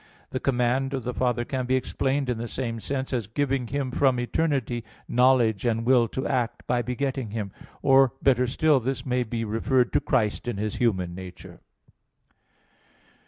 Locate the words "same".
2.47-2.79